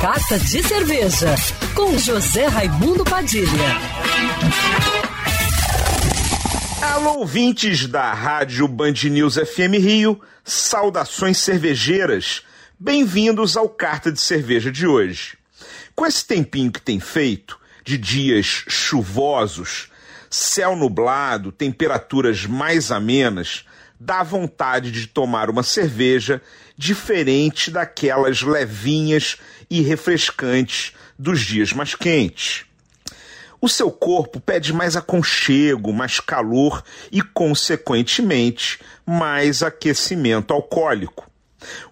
[0.00, 1.34] Carta de Cerveja,
[1.74, 3.46] com José Raimundo Padilha.
[6.80, 12.42] Alô, ouvintes da Rádio Band News FM Rio, saudações cervejeiras.
[12.78, 15.36] Bem-vindos ao Carta de Cerveja de hoje.
[15.94, 19.90] Com esse tempinho que tem feito, de dias chuvosos,
[20.30, 23.66] céu nublado, temperaturas mais amenas,
[24.00, 26.40] dá vontade de tomar uma cerveja
[26.74, 29.36] diferente daquelas levinhas
[29.68, 32.64] e refrescantes dos dias mais quentes.
[33.60, 36.82] O seu corpo pede mais aconchego, mais calor
[37.12, 41.29] e, consequentemente, mais aquecimento alcoólico.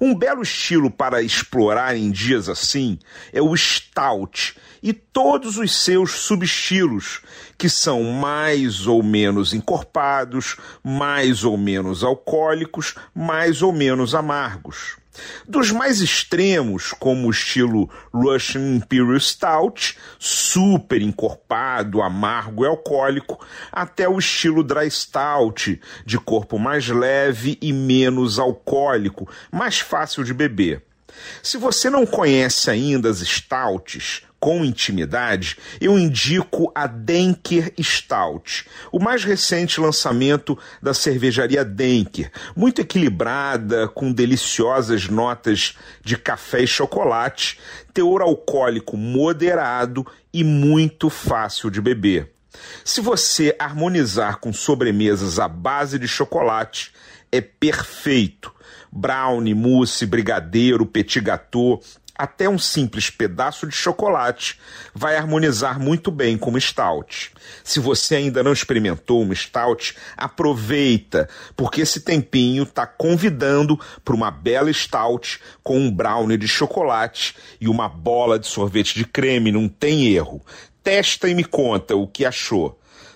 [0.00, 2.98] Um belo estilo para explorar em dias assim
[3.32, 7.20] é o stout e todos os seus subestilos,
[7.56, 14.96] que são mais ou menos encorpados, mais ou menos alcoólicos, mais ou menos amargos.
[15.46, 24.08] Dos mais extremos, como o estilo Russian Imperial Stout, super encorpado, amargo e alcoólico, até
[24.08, 30.82] o estilo Dry Stout, de corpo mais leve e menos alcoólico, mais fácil de beber.
[31.42, 39.00] Se você não conhece ainda as stouts, com intimidade, eu indico a Denker Stout, o
[39.00, 47.58] mais recente lançamento da cervejaria Denker, muito equilibrada, com deliciosas notas de café e chocolate,
[47.92, 52.32] teor alcoólico moderado e muito fácil de beber.
[52.84, 56.92] Se você harmonizar com sobremesas à base de chocolate,
[57.30, 58.52] é perfeito.
[58.90, 61.80] Brownie, mousse, brigadeiro, petit gâteau,
[62.18, 64.58] até um simples pedaço de chocolate
[64.92, 67.30] vai harmonizar muito bem com uma stout.
[67.62, 74.32] Se você ainda não experimentou uma stout, aproveita, porque esse tempinho está convidando para uma
[74.32, 79.68] bela stout com um brownie de chocolate e uma bola de sorvete de creme, não
[79.68, 80.44] tem erro.
[80.82, 82.76] Testa e me conta o que achou.